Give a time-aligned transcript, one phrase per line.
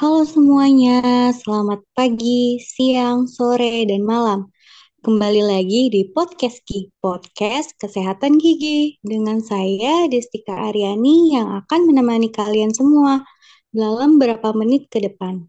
[0.00, 4.48] Halo semuanya, selamat pagi, siang, sore, dan malam.
[5.04, 8.96] Kembali lagi di Podcast Gigi, Podcast Kesehatan Gigi.
[9.04, 13.28] Dengan saya, Destika Aryani, yang akan menemani kalian semua
[13.76, 15.44] dalam beberapa menit ke depan.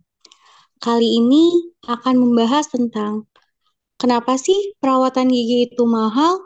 [0.83, 3.31] Kali ini akan membahas tentang
[3.95, 6.43] kenapa sih perawatan gigi itu mahal?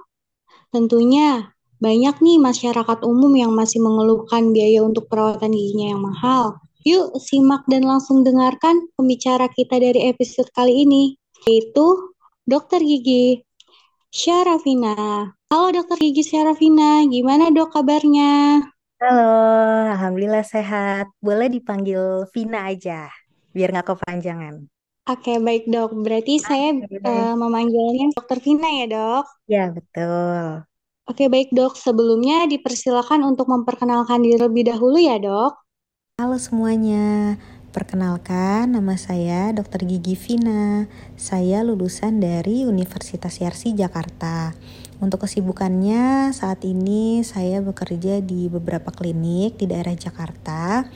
[0.70, 6.62] Tentunya banyak nih masyarakat umum yang masih mengeluhkan biaya untuk perawatan giginya yang mahal.
[6.86, 11.18] Yuk simak dan langsung dengarkan pembicara kita dari episode kali ini,
[11.50, 12.14] yaitu
[12.46, 13.42] Dokter Gigi
[14.14, 14.94] Syarafina.
[15.50, 18.62] Halo Dokter Gigi Syarafina, gimana dok kabarnya?
[19.02, 19.34] Halo,
[19.98, 21.10] Alhamdulillah sehat.
[21.18, 23.10] Boleh dipanggil Vina aja,
[23.50, 24.70] biar nggak kepanjangan.
[25.10, 25.90] Oke, baik dok.
[26.06, 29.26] Berarti saya uh, memanggilnya Dokter Vina ya dok?
[29.50, 30.62] Ya, betul.
[31.10, 31.82] Oke, baik dok.
[31.82, 35.65] Sebelumnya dipersilakan untuk memperkenalkan diri lebih dahulu ya dok.
[36.16, 37.36] Halo semuanya,
[37.76, 39.84] perkenalkan nama saya Dr.
[39.84, 40.88] Gigi Vina.
[41.20, 44.56] Saya lulusan dari Universitas Yarsi Jakarta.
[45.04, 50.88] Untuk kesibukannya saat ini saya bekerja di beberapa klinik di daerah Jakarta.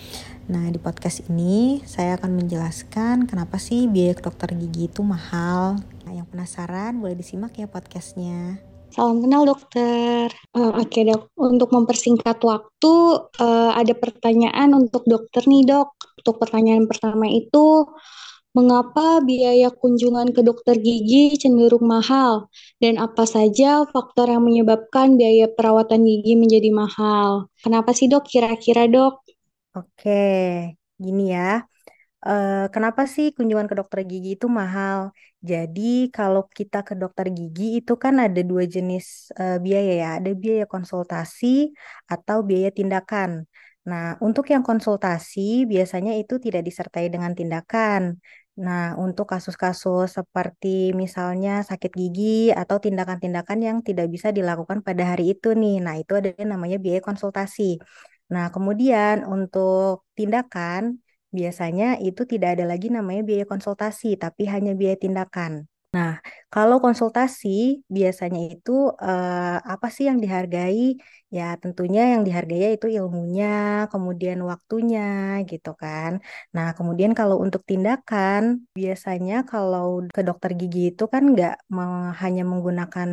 [0.48, 5.84] Nah, di podcast ini saya akan menjelaskan kenapa sih biaya dokter gigi itu mahal.
[6.08, 8.69] Nah, yang penasaran boleh disimak ya podcastnya.
[9.00, 10.28] Salam kenal dokter.
[10.52, 12.94] Uh, Oke okay, dok, untuk mempersingkat waktu
[13.40, 15.96] uh, ada pertanyaan untuk dokter nih dok.
[16.20, 17.88] Untuk pertanyaan pertama itu,
[18.52, 22.52] mengapa biaya kunjungan ke dokter gigi cenderung mahal?
[22.76, 27.48] Dan apa saja faktor yang menyebabkan biaya perawatan gigi menjadi mahal?
[27.64, 29.24] Kenapa sih dok kira-kira dok?
[29.80, 31.64] Oke, gini ya.
[32.20, 35.00] Uh, kenapa sih kunjungan ke dokter gigi itu mahal?
[35.40, 40.32] Jadi kalau kita ke dokter gigi itu kan ada dua jenis uh, biaya ya, ada
[40.36, 41.72] biaya konsultasi
[42.12, 43.48] atau biaya tindakan.
[43.90, 45.40] Nah, untuk yang konsultasi
[45.72, 48.20] biasanya itu tidak disertai dengan tindakan.
[48.60, 55.24] Nah, untuk kasus-kasus seperti misalnya sakit gigi atau tindakan-tindakan yang tidak bisa dilakukan pada hari
[55.40, 55.80] itu nih.
[55.86, 57.80] Nah, itu ada namanya biaya konsultasi.
[58.34, 61.00] Nah, kemudian untuk tindakan
[61.38, 65.54] biasanya itu tidak ada lagi namanya biaya konsultasi, tapi hanya biaya tindakan.
[65.96, 66.12] Nah,
[66.54, 67.48] kalau konsultasi
[67.96, 68.72] biasanya itu
[69.06, 70.82] eh, apa sih yang dihargai?
[71.36, 73.46] Ya, tentunya yang dihargai itu ilmunya,
[73.92, 75.02] kemudian waktunya,
[75.50, 76.12] gitu kan.
[76.56, 78.44] Nah, kemudian kalau untuk tindakan,
[78.78, 79.86] biasanya kalau
[80.16, 81.54] ke dokter gigi itu kan nggak
[82.22, 83.10] hanya menggunakan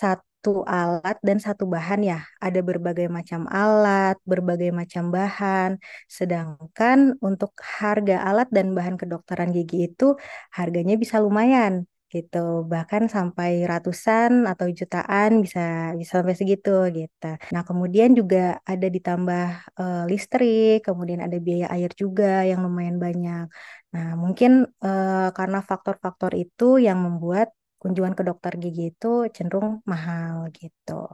[0.00, 2.20] satu satu alat dan satu bahan ya.
[2.36, 5.80] Ada berbagai macam alat, berbagai macam bahan.
[6.04, 10.04] Sedangkan untuk harga alat dan bahan kedokteran gigi itu
[10.52, 12.68] harganya bisa lumayan gitu.
[12.68, 17.26] Bahkan sampai ratusan atau jutaan bisa bisa sampai segitu gitu.
[17.54, 19.44] Nah, kemudian juga ada ditambah
[19.80, 23.48] uh, listrik, kemudian ada biaya air juga yang lumayan banyak.
[23.96, 27.48] Nah, mungkin uh, karena faktor-faktor itu yang membuat
[27.84, 31.04] kunjungan ke dokter gigi itu cenderung mahal gitu.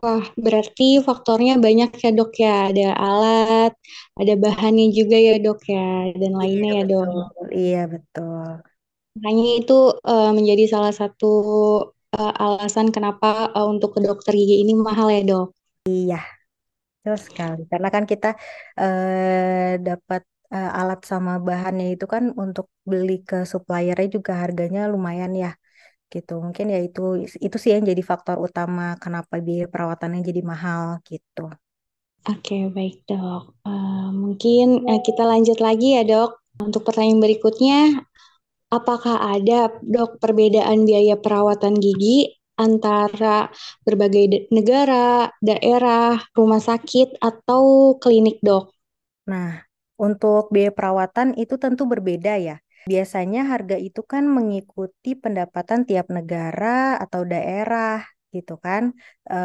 [0.00, 2.72] Wah, berarti faktornya banyak ya dok ya.
[2.72, 3.72] Ada alat,
[4.16, 7.08] ada bahannya juga ya dok ya, dan iya, lainnya ya dok.
[7.52, 8.48] Iya, betul.
[9.20, 9.76] Makanya itu
[10.10, 11.26] uh, menjadi salah satu
[12.16, 15.46] uh, alasan kenapa uh, untuk ke dokter gigi ini mahal ya dok.
[15.84, 16.16] Iya,
[17.04, 17.62] betul sekali.
[17.68, 18.40] Karena kan kita
[18.80, 20.22] uh, dapat
[20.54, 25.50] uh, alat sama bahannya itu kan untuk beli ke suppliernya juga harganya lumayan ya
[26.10, 26.42] gitu.
[26.42, 31.48] Mungkin ya itu itu sih yang jadi faktor utama kenapa biaya perawatannya jadi mahal gitu.
[32.28, 33.56] Oke, baik dok.
[33.64, 36.36] Uh, mungkin uh, kita lanjut lagi ya dok.
[36.60, 38.04] Untuk pertanyaan berikutnya,
[38.68, 43.48] apakah ada dok perbedaan biaya perawatan gigi antara
[43.88, 48.76] berbagai negara, daerah, rumah sakit, atau klinik dok?
[49.24, 49.64] Nah,
[49.96, 52.60] untuk biaya perawatan itu tentu berbeda ya.
[52.90, 58.00] Biasanya harga itu kan mengikuti pendapatan tiap negara atau daerah
[58.34, 58.82] gitu kan.
[59.28, 59.36] E,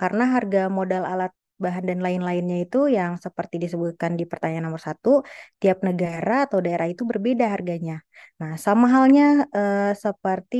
[0.00, 5.26] karena harga modal alat bahan dan lain-lainnya itu yang seperti disebutkan di pertanyaan nomor satu,
[5.60, 7.98] tiap negara atau daerah itu berbeda harganya.
[8.40, 9.24] Nah, sama halnya
[9.56, 9.60] e,
[9.98, 10.56] seperti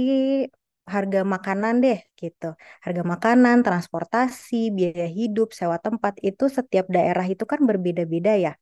[0.94, 2.46] harga makanan deh gitu.
[2.84, 8.52] Harga makanan, transportasi, biaya hidup, sewa tempat itu setiap daerah itu kan berbeda-beda ya.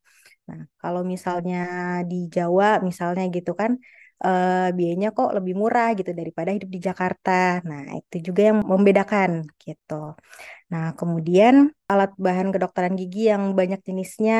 [0.49, 1.57] Nah, kalau misalnya
[2.09, 3.71] di Jawa misalnya gitu kan
[4.25, 7.31] uh, biayanya kok lebih murah gitu daripada hidup di Jakarta.
[7.69, 9.31] Nah, itu juga yang membedakan
[9.63, 9.93] gitu.
[10.71, 11.55] Nah, kemudian
[11.91, 14.35] alat bahan kedokteran gigi yang banyak jenisnya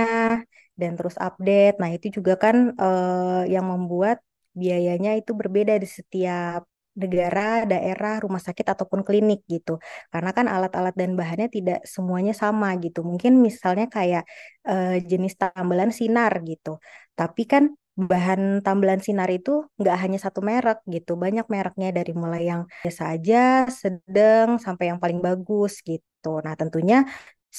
[0.79, 1.75] dan terus update.
[1.81, 4.17] Nah, itu juga kan uh, yang membuat
[4.61, 6.61] biayanya itu berbeda di setiap
[7.01, 7.41] negara,
[7.71, 9.71] daerah, rumah sakit ataupun klinik gitu.
[10.13, 12.99] Karena kan alat-alat dan bahannya tidak semuanya sama gitu.
[13.09, 14.23] Mungkin misalnya kayak
[14.69, 16.81] uh, jenis tambelan sinar gitu.
[17.19, 17.63] Tapi kan
[17.97, 23.03] bahan tambelan sinar itu nggak hanya satu merek gitu, banyak mereknya dari mulai yang biasa
[23.17, 26.29] aja, sedang, sampai yang paling bagus gitu.
[26.45, 27.09] Nah tentunya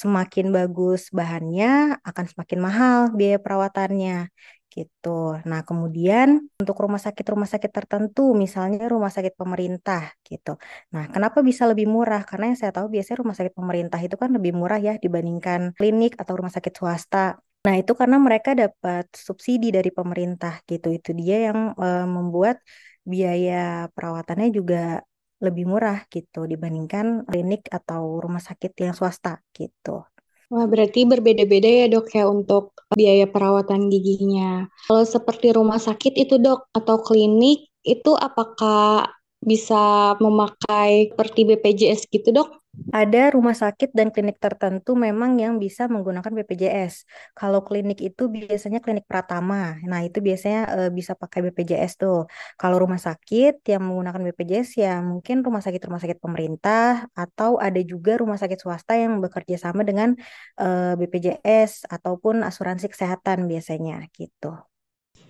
[0.01, 4.31] semakin bagus bahannya akan semakin mahal biaya perawatannya
[4.73, 5.09] gitu.
[5.49, 6.27] Nah, kemudian
[6.61, 10.55] untuk rumah sakit-rumah sakit tertentu, misalnya rumah sakit pemerintah gitu.
[10.93, 12.21] Nah, kenapa bisa lebih murah?
[12.29, 16.13] Karena yang saya tahu biasanya rumah sakit pemerintah itu kan lebih murah ya dibandingkan klinik
[16.21, 17.41] atau rumah sakit swasta.
[17.65, 20.87] Nah, itu karena mereka dapat subsidi dari pemerintah gitu.
[20.95, 22.63] Itu dia yang uh, membuat
[23.03, 25.01] biaya perawatannya juga
[25.39, 30.03] lebih murah gitu dibandingkan klinik atau rumah sakit yang swasta gitu.
[30.49, 34.65] Wah, berarti berbeda-beda ya dok ya untuk biaya perawatan giginya.
[34.89, 39.05] Kalau seperti rumah sakit itu dok atau klinik itu apakah
[39.45, 42.58] bisa memakai seperti BPJS gitu dok?
[42.89, 47.05] Ada rumah sakit dan klinik tertentu memang yang bisa menggunakan BPJS.
[47.33, 49.77] Kalau klinik itu biasanya klinik Pratama.
[49.89, 52.29] Nah, itu biasanya e, bisa pakai BPJS tuh.
[52.61, 58.21] Kalau rumah sakit yang menggunakan BPJS ya mungkin rumah sakit-rumah sakit pemerintah atau ada juga
[58.21, 60.13] rumah sakit swasta yang bekerja sama dengan
[60.57, 60.67] e,
[60.97, 64.53] BPJS ataupun asuransi kesehatan biasanya gitu.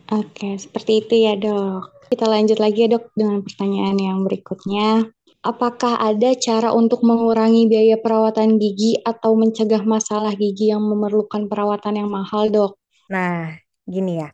[0.09, 2.09] Oke, seperti itu ya, Dok.
[2.09, 5.05] Kita lanjut lagi ya, Dok, dengan pertanyaan yang berikutnya.
[5.39, 11.95] Apakah ada cara untuk mengurangi biaya perawatan gigi atau mencegah masalah gigi yang memerlukan perawatan
[12.03, 12.75] yang mahal, Dok?
[13.07, 13.55] Nah,
[13.87, 14.29] gini ya.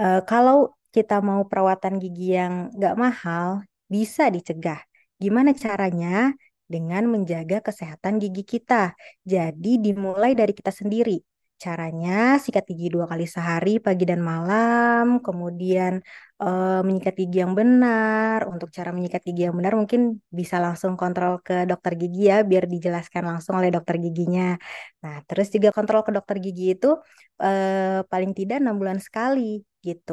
[0.00, 4.80] E, kalau kita mau perawatan gigi yang nggak mahal, bisa dicegah.
[5.20, 6.32] Gimana caranya?
[6.70, 8.94] Dengan menjaga kesehatan gigi kita.
[9.26, 11.20] Jadi dimulai dari kita sendiri
[11.64, 15.20] Caranya sikat gigi dua kali sehari, pagi dan malam.
[15.26, 16.00] Kemudian
[16.40, 18.48] uh, menyikat gigi yang benar.
[18.52, 20.00] Untuk cara menyikat gigi yang benar mungkin
[20.32, 24.56] bisa langsung kontrol ke dokter gigi ya, biar dijelaskan langsung oleh dokter giginya.
[25.04, 26.96] Nah, terus juga kontrol ke dokter gigi itu
[27.44, 30.12] uh, paling tidak enam bulan sekali gitu.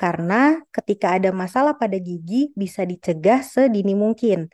[0.00, 4.48] Karena ketika ada masalah pada gigi bisa dicegah sedini mungkin.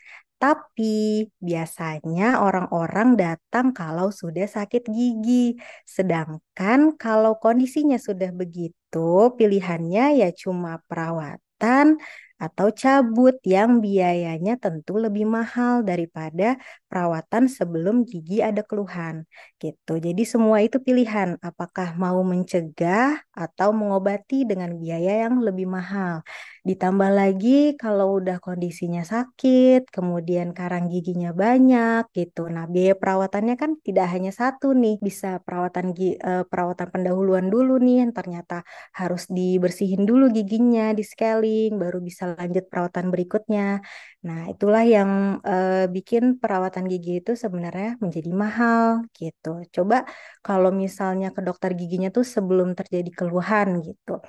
[0.45, 5.57] Tapi biasanya orang-orang datang kalau sudah sakit gigi.
[5.89, 9.09] Sedangkan kalau kondisinya sudah begitu,
[9.41, 11.97] pilihannya ya cuma perawatan
[12.37, 16.61] atau cabut yang biayanya tentu lebih mahal daripada
[16.93, 19.25] perawatan sebelum gigi ada keluhan
[19.57, 19.97] gitu.
[19.97, 26.21] Jadi semua itu pilihan apakah mau mencegah atau mengobati dengan biaya yang lebih mahal.
[26.65, 32.49] Ditambah lagi kalau udah kondisinya sakit, kemudian karang giginya banyak gitu.
[32.49, 35.93] Nah, biaya perawatannya kan tidak hanya satu nih, bisa perawatan
[36.25, 38.65] uh, perawatan pendahuluan dulu nih yang ternyata
[38.97, 43.85] harus dibersihin dulu giginya, di scaling baru bisa lanjut perawatan berikutnya.
[44.25, 49.69] Nah, itulah yang uh, bikin perawatan gigi itu sebenarnya menjadi mahal gitu.
[49.69, 50.09] Coba
[50.41, 54.25] kalau misalnya ke dokter giginya tuh sebelum terjadi keluhan gitu.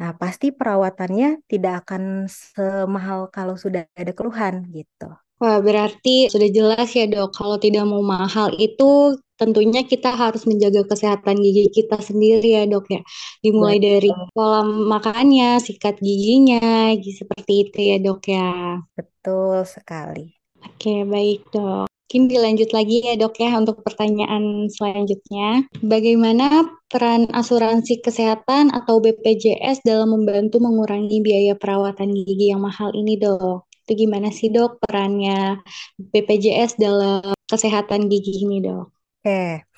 [0.00, 5.12] Nah, pasti perawatannya tidak akan semahal kalau sudah ada keluhan gitu.
[5.40, 10.84] Wah, berarti sudah jelas ya dok, kalau tidak mau mahal itu tentunya kita harus menjaga
[10.84, 13.00] kesehatan gigi kita sendiri ya dok ya.
[13.44, 13.88] Dimulai Betul.
[13.88, 18.48] dari pola makannya, sikat giginya, seperti itu ya dok ya.
[18.96, 20.32] Betul sekali.
[20.60, 21.89] Oke, baik dok.
[22.10, 25.70] Mungkin dilanjut lagi ya dok ya untuk pertanyaan selanjutnya.
[25.78, 33.14] Bagaimana peran asuransi kesehatan atau BPJS dalam membantu mengurangi biaya perawatan gigi yang mahal ini
[33.14, 33.70] dok?
[33.86, 35.62] Itu gimana sih dok perannya
[36.02, 38.90] BPJS dalam kesehatan gigi ini dok?
[39.22, 39.69] Oke,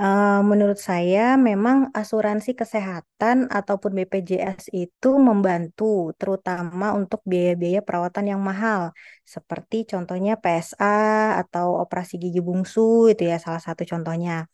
[0.00, 8.40] uh, menurut saya memang asuransi kesehatan ataupun BPJS itu membantu terutama untuk biaya-biaya perawatan yang
[8.40, 8.80] mahal
[9.34, 10.86] seperti contohnya PSA
[11.40, 14.48] atau operasi gigi bungsu itu ya salah satu contohnya.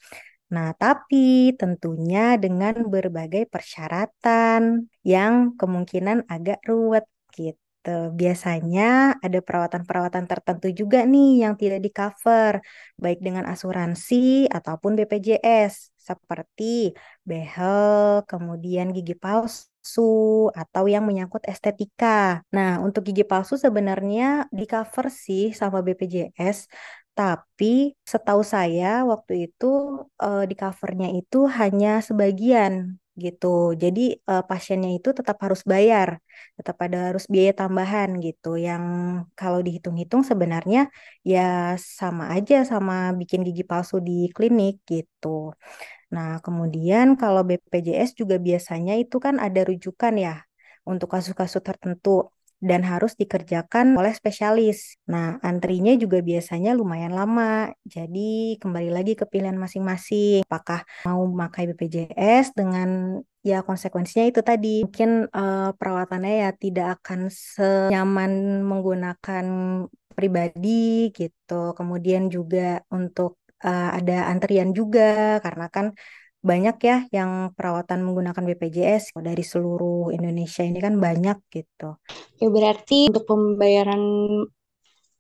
[0.55, 7.05] Nah, tapi tentunya dengan berbagai persyaratan yang kemungkinan agak ruwet
[7.37, 8.13] gitu gitu.
[8.21, 8.83] Biasanya
[9.25, 12.55] ada perawatan-perawatan tertentu juga nih yang tidak di cover,
[13.03, 16.93] baik dengan asuransi ataupun BPJS, seperti
[17.29, 20.01] behel, kemudian gigi palsu,
[20.53, 22.45] atau yang menyangkut estetika.
[22.57, 26.69] Nah, untuk gigi palsu sebenarnya di cover sih sama BPJS,
[27.19, 29.67] tapi setahu saya waktu itu
[30.23, 32.73] uh, di covernya itu hanya sebagian
[33.25, 33.47] gitu.
[33.83, 36.09] Jadi uh, pasiennya itu tetap harus bayar,
[36.59, 38.49] tetap ada harus biaya tambahan gitu.
[38.67, 38.85] Yang
[39.39, 40.79] kalau dihitung-hitung sebenarnya
[41.31, 41.41] ya
[41.99, 45.27] sama aja sama bikin gigi palsu di klinik gitu.
[46.15, 50.33] Nah, kemudian kalau BPJS juga biasanya itu kan ada rujukan ya
[50.91, 52.11] untuk kasus-kasus tertentu.
[52.59, 54.99] Dan harus dikerjakan oleh spesialis.
[55.07, 57.71] Nah, antrinya juga biasanya lumayan lama.
[57.87, 60.43] Jadi, kembali lagi ke pilihan masing-masing.
[60.47, 67.31] Apakah mau memakai BPJS dengan ya konsekuensinya itu tadi mungkin uh, perawatannya ya tidak akan
[67.31, 69.47] senyaman menggunakan
[70.13, 71.79] pribadi gitu.
[71.79, 75.95] Kemudian juga untuk uh, ada antrian juga karena kan
[76.39, 81.99] banyak ya yang perawatan menggunakan BPJS dari seluruh Indonesia ini kan banyak gitu.
[82.39, 84.03] Ya berarti untuk pembayaran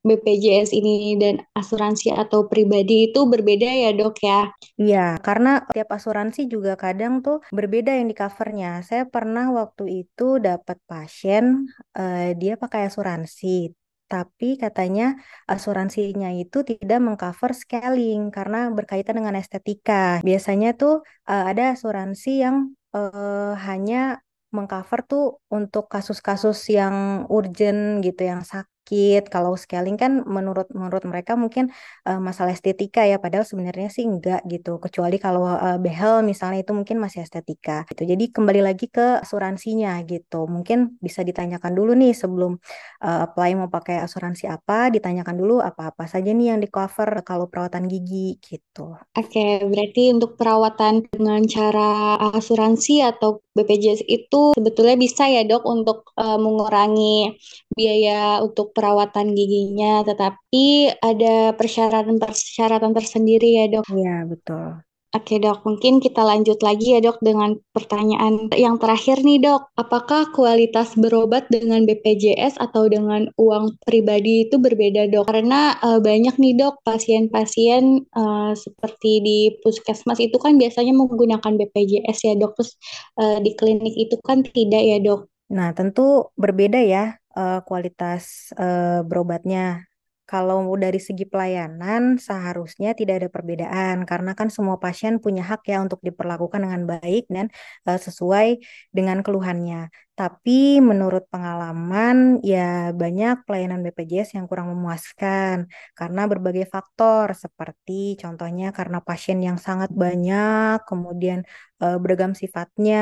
[0.06, 4.40] BPJS ini dan asuransi atau pribadi itu berbeda ya dok ya?
[4.78, 8.80] Iya, karena tiap asuransi juga kadang tuh berbeda yang di covernya.
[8.86, 11.66] Saya pernah waktu itu dapat pasien,
[11.98, 13.74] uh, dia pakai asuransi,
[14.12, 15.04] tapi katanya
[15.52, 20.24] asuransinya itu tidak mengcover scaling karena berkaitan dengan estetika.
[20.28, 22.56] Biasanya tuh uh, ada asuransi yang
[22.96, 24.24] uh, hanya
[24.56, 29.28] mengcover tuh untuk kasus-kasus yang urgent gitu, yang sakit sakit.
[29.28, 31.68] Kalau scaling kan menurut menurut mereka mungkin
[32.08, 34.80] uh, masalah estetika ya, padahal sebenarnya sih enggak gitu.
[34.80, 38.08] Kecuali kalau uh, behel misalnya itu mungkin masih estetika gitu.
[38.08, 40.48] Jadi kembali lagi ke asuransinya gitu.
[40.48, 42.56] Mungkin bisa ditanyakan dulu nih sebelum
[43.04, 47.44] uh, apply mau pakai asuransi apa, ditanyakan dulu apa-apa saja nih yang di cover kalau
[47.52, 48.96] perawatan gigi gitu.
[49.12, 56.14] Oke, berarti untuk perawatan dengan cara asuransi atau BPJS itu sebetulnya bisa ya dok untuk
[56.14, 57.34] uh, mengurangi
[57.78, 63.86] biaya untuk perawatan giginya, tetapi ada persyaratan-persyaratan tersendiri ya dok.
[63.94, 64.82] Iya betul.
[65.16, 69.72] Oke dok, mungkin kita lanjut lagi ya dok dengan pertanyaan yang terakhir nih dok.
[69.80, 75.32] Apakah kualitas berobat dengan BPJS atau dengan uang pribadi itu berbeda dok?
[75.32, 82.18] Karena uh, banyak nih dok pasien-pasien uh, seperti di puskesmas itu kan biasanya menggunakan BPJS
[82.28, 82.52] ya dok.
[82.60, 82.76] Terus
[83.16, 85.24] uh, di klinik itu kan tidak ya dok.
[85.48, 89.87] Nah tentu berbeda ya uh, kualitas uh, berobatnya
[90.30, 95.80] kalau dari segi pelayanan seharusnya tidak ada perbedaan karena kan semua pasien punya hak ya
[95.80, 97.46] untuk diperlakukan dengan baik dan
[97.88, 98.60] uh, sesuai
[98.92, 99.88] dengan keluhannya.
[100.18, 108.74] Tapi menurut pengalaman ya banyak pelayanan BPJS yang kurang memuaskan karena berbagai faktor seperti contohnya
[108.74, 111.46] karena pasien yang sangat banyak, kemudian
[111.80, 112.98] uh, beragam sifatnya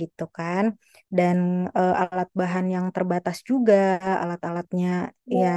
[0.00, 0.64] gitu kan.
[1.06, 5.54] Dan uh, alat bahan yang terbatas juga, alat-alatnya ya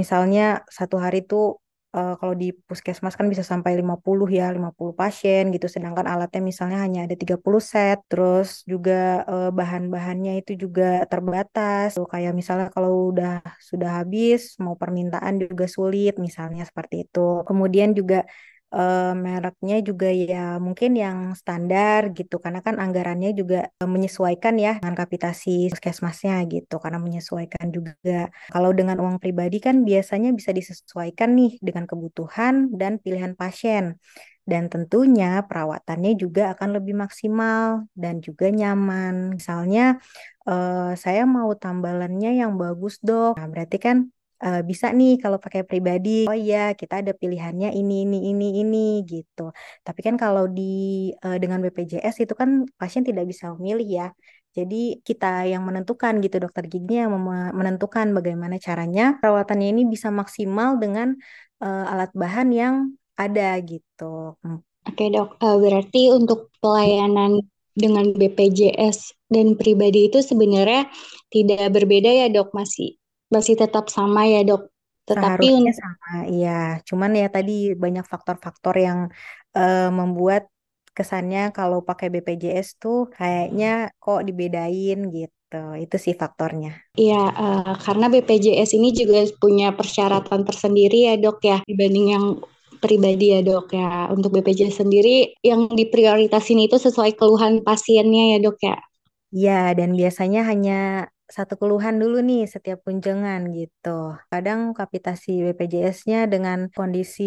[0.00, 0.42] Misalnya
[0.78, 1.58] satu hari itu
[1.96, 5.66] uh, kalau di puskesmas kan bisa sampai 50 ya, 50 pasien gitu.
[5.70, 7.98] Sedangkan alatnya misalnya hanya ada 30 set.
[8.10, 11.94] Terus juga uh, bahan-bahannya itu juga terbatas.
[11.96, 17.46] Tuh, kayak misalnya kalau udah sudah habis mau permintaan juga sulit misalnya seperti itu.
[17.48, 18.26] Kemudian juga
[18.74, 24.82] uh, mereknya juga ya mungkin yang standar gitu karena kan anggarannya juga uh, menyesuaikan ya
[24.82, 31.30] dengan kapitasi puskesmasnya gitu karena menyesuaikan juga kalau dengan uang pribadi kan biasanya bisa disesuaikan
[31.38, 33.96] nih dengan kebutuhan dan pilihan pasien
[34.44, 39.40] dan tentunya perawatannya juga akan lebih maksimal dan juga nyaman.
[39.40, 39.96] Misalnya,
[40.44, 43.40] uh, saya mau tambalannya yang bagus dok.
[43.40, 43.96] Nah, berarti kan
[44.42, 48.86] uh, bisa nih kalau pakai pribadi oh iya kita ada pilihannya ini ini ini ini
[49.06, 49.54] gitu.
[49.86, 54.08] Tapi kan kalau di uh, dengan BPJS itu kan pasien tidak bisa memilih ya.
[54.54, 57.14] Jadi kita yang menentukan gitu dokter giginya yang
[57.58, 61.18] menentukan bagaimana caranya perawatannya ini bisa maksimal dengan
[61.58, 62.74] uh, alat bahan yang
[63.18, 64.38] ada gitu.
[64.84, 67.42] Oke dok, berarti untuk pelayanan
[67.74, 70.86] dengan BPJS dan pribadi itu sebenarnya
[71.34, 72.94] tidak berbeda ya dok, masih
[73.32, 74.72] masih tetap sama ya dok.
[75.04, 76.60] Tetapi Seharusnya sama, iya.
[76.88, 78.98] Cuman ya tadi banyak faktor-faktor yang
[79.52, 80.48] uh, membuat
[80.96, 85.62] kesannya kalau pakai BPJS tuh kayaknya kok dibedain gitu.
[85.76, 86.72] Itu sih faktornya.
[86.96, 92.26] Iya, uh, karena BPJS ini juga punya persyaratan tersendiri ya dok ya dibanding yang
[92.80, 94.08] pribadi ya dok ya.
[94.08, 98.76] Untuk BPJS sendiri yang diprioritasin itu sesuai keluhan pasiennya ya dok ya.
[99.34, 104.18] Iya, dan biasanya hanya satu keluhan dulu nih setiap kunjungan gitu.
[104.28, 107.24] Kadang kapitasi BPJS-nya dengan kondisi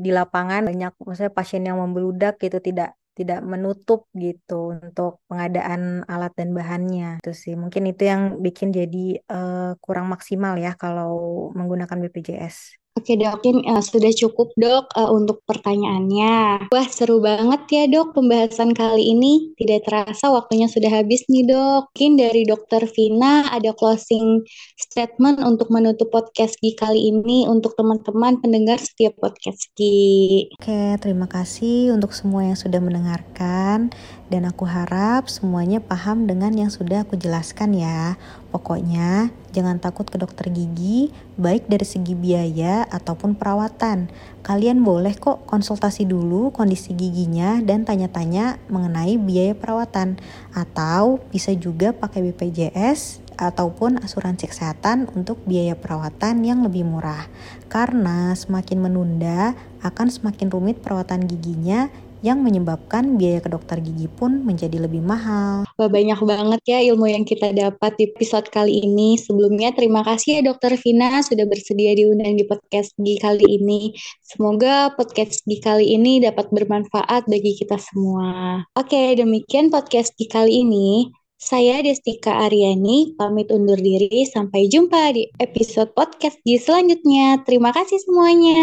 [0.00, 6.32] di lapangan banyak maksudnya pasien yang membeludak gitu tidak tidak menutup gitu untuk pengadaan alat
[6.32, 7.20] dan bahannya.
[7.20, 11.12] Itu sih mungkin itu yang bikin jadi uh, kurang maksimal ya kalau
[11.52, 12.80] menggunakan BPJS.
[13.00, 16.68] Oke dok, uh, sudah cukup dok uh, untuk pertanyaannya.
[16.68, 19.56] Wah seru banget ya dok pembahasan kali ini.
[19.56, 21.88] Tidak terasa waktunya sudah habis nih dok.
[21.96, 24.44] Mungkin dari dokter Vina ada closing
[24.76, 30.52] statement untuk menutup podcast Gi kali ini untuk teman-teman pendengar setiap podcast Gi.
[30.60, 33.88] Oke, terima kasih untuk semua yang sudah mendengarkan
[34.30, 38.14] Dan aku harap semuanya paham dengan yang sudah aku jelaskan ya.
[38.50, 44.10] Pokoknya jangan takut ke dokter gigi, baik dari segi biaya ataupun perawatan.
[44.42, 50.18] Kalian boleh kok konsultasi dulu kondisi giginya dan tanya-tanya mengenai biaya perawatan.
[50.50, 57.30] Atau bisa juga pakai BPJS ataupun asuransi kesehatan untuk biaya perawatan yang lebih murah.
[57.72, 61.88] Karena semakin menunda akan semakin rumit perawatan giginya
[62.20, 65.64] yang menyebabkan biaya ke dokter gigi pun menjadi lebih mahal.
[65.80, 69.16] Wah, banyak banget ya ilmu yang kita dapat di episode kali ini.
[69.16, 73.96] Sebelumnya terima kasih ya Dokter Vina sudah bersedia diundang di podcast gigi kali ini.
[74.20, 78.62] Semoga podcast gigi kali ini dapat bermanfaat bagi kita semua.
[78.76, 81.08] Oke, demikian podcast gigi kali ini.
[81.40, 84.28] Saya Destika Aryani, pamit undur diri.
[84.28, 87.40] Sampai jumpa di episode podcast di selanjutnya.
[87.48, 88.60] Terima kasih semuanya.